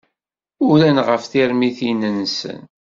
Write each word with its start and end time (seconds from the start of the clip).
Uran 0.69 0.97
ɣef 1.07 1.23
termitin-nsen. 1.31 2.61